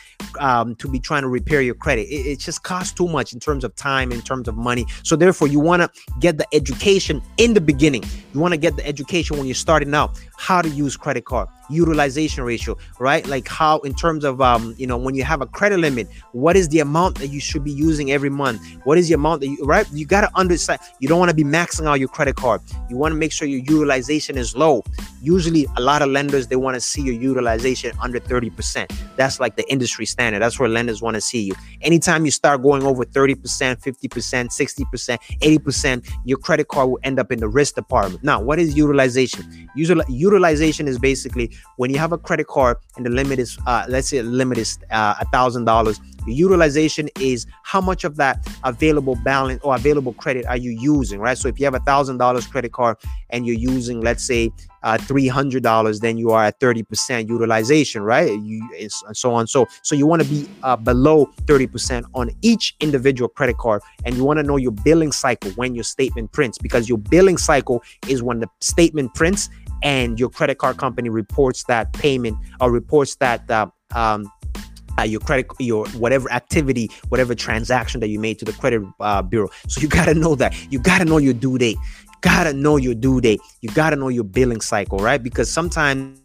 [0.41, 2.03] Um, to be trying to repair your credit.
[2.03, 4.87] It, it just costs too much in terms of time in terms of money.
[5.03, 5.91] So therefore you want to
[6.21, 8.05] get the education in the beginning.
[8.35, 11.49] You want to get the education when you're starting out how to use credit card
[11.73, 13.27] utilization ratio right?
[13.27, 16.57] Like how in terms of um you know when you have a credit limit what
[16.57, 18.61] is the amount that you should be using every month?
[18.85, 19.87] What is the amount that you right?
[19.93, 22.61] You got to understand you don't want to be maxing out your credit card.
[22.89, 24.85] You want to make sure your utilization is low.
[25.21, 29.57] Usually a lot of lenders they want to see your utilization under 30% that's like
[29.57, 30.41] the industry standard.
[30.41, 31.55] That's where lenders want to see you.
[31.81, 37.33] Anytime you start going over 30% 50% 60% 80% your credit card will end up
[37.33, 38.25] in the risk department.
[38.25, 39.69] Now what is utilization?
[39.75, 44.09] Utilization is basically when you have a credit card and the limit is uh, let's
[44.09, 49.61] say limit is uh, a thousand dollars utilization is how much of that available balance
[49.63, 51.37] or available credit are you using right?
[51.37, 52.97] So if you have a thousand dollars credit card
[53.31, 54.51] and you're using let's say
[54.83, 58.31] uh, $300 then you are at 30% utilization right?
[58.31, 58.69] You
[59.07, 59.47] and so on.
[59.47, 64.17] So so you want to be uh, below 30% on each individual credit card and
[64.17, 67.83] you want to know your billing cycle when your statement prints because your billing cycle
[68.09, 69.49] is when the statement prints
[69.83, 74.31] and your credit card company reports that payment or reports that uh, um,
[74.99, 79.23] uh, your credit, your whatever activity, whatever transaction that you made to the credit uh,
[79.23, 79.49] bureau.
[79.69, 80.55] So you got to know that.
[80.71, 81.79] You got to know your due date.
[82.23, 83.41] Gotta know your due date.
[83.61, 85.23] You gotta know your billing cycle, right?
[85.23, 86.19] Because sometimes,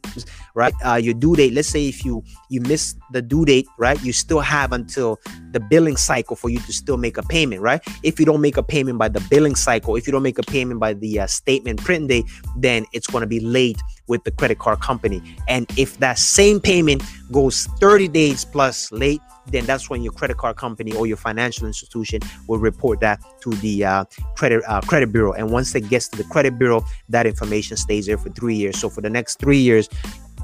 [0.53, 1.53] right, uh, your due date.
[1.53, 5.19] Let's say if you you miss the due date, right, you still have until
[5.51, 7.81] the billing cycle for you to still make a payment, right?
[8.03, 10.43] If you don't make a payment by the billing cycle, if you don't make a
[10.43, 12.25] payment by the uh, statement print date,
[12.55, 15.21] then it's to be late with the credit card company.
[15.47, 20.37] And if that same payment goes 30 days plus late, then that's when your credit
[20.37, 24.05] card company or your financial institution will report that to the uh,
[24.35, 25.33] credit uh, credit bureau.
[25.33, 28.77] And once it gets to the credit bureau, that information stays there for three years.
[28.77, 29.89] So for the next three years,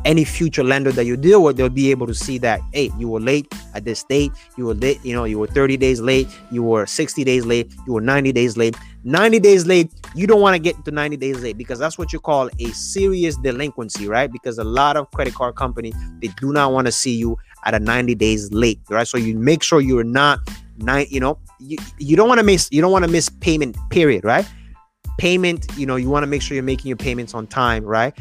[0.05, 3.07] any future lender that you deal with, they'll be able to see that, hey, you
[3.07, 6.27] were late at this date, you were late, you know, you were 30 days late,
[6.51, 8.75] you were 60 days late, you were 90 days late.
[9.03, 12.13] 90 days late, you don't want to get to 90 days late because that's what
[12.13, 14.31] you call a serious delinquency, right?
[14.31, 17.73] Because a lot of credit card companies, they do not want to see you at
[17.73, 19.07] a 90 days late, right?
[19.07, 20.39] So you make sure you're not
[20.77, 23.77] nine, you know, you, you don't want to miss, you don't want to miss payment
[23.89, 24.47] period, right?
[25.17, 28.17] payment, you know, you want to make sure you're making your payments on time, right?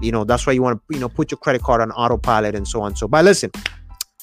[0.00, 2.54] You know, that's why you want to, you know, put your credit card on autopilot
[2.54, 2.94] and so on.
[2.96, 3.50] So, but listen,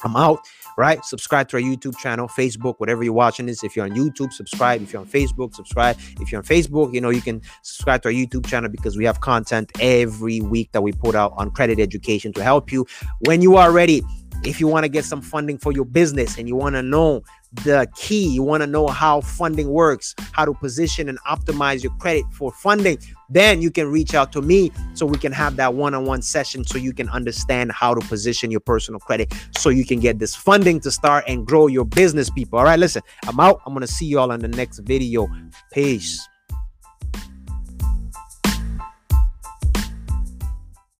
[0.03, 0.39] I'm out
[0.77, 1.03] right?
[1.05, 3.63] Subscribe to our YouTube channel, Facebook, whatever you're watching this.
[3.63, 4.81] If you're on YouTube, subscribe.
[4.81, 5.97] If you're on Facebook, subscribe.
[6.19, 9.05] If you're on Facebook, you know, you can subscribe to our YouTube channel because we
[9.05, 12.85] have content every week that we put out on credit education to help you
[13.25, 14.03] when you are ready.
[14.43, 17.23] If you want to get some funding for your business and you want to know
[17.53, 18.27] the key.
[18.27, 22.51] You want to know how funding works, how to position and optimize your credit for
[22.51, 22.97] funding.
[23.33, 26.21] Then you can reach out to me so we can have that one on one
[26.21, 30.19] session so you can understand how to position your personal credit so you can get
[30.19, 32.59] this funding to start and grow your business, people.
[32.59, 33.61] All right, listen, I'm out.
[33.65, 35.27] I'm to see you all in the next video.
[35.71, 36.27] Peace.